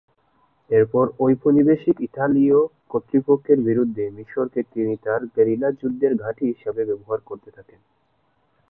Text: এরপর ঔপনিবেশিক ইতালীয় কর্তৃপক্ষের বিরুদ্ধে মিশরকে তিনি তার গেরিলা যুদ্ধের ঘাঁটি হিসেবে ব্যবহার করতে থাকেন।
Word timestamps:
এরপর 0.69 1.05
ঔপনিবেশিক 1.21 1.95
ইতালীয় 2.07 2.59
কর্তৃপক্ষের 2.91 3.59
বিরুদ্ধে 3.67 4.03
মিশরকে 4.15 4.61
তিনি 4.73 4.93
তার 5.05 5.21
গেরিলা 5.35 5.69
যুদ্ধের 5.79 6.13
ঘাঁটি 6.15 6.43
হিসেবে 6.51 6.81
ব্যবহার 6.89 7.19
করতে 7.29 7.49
থাকেন। 7.51 7.79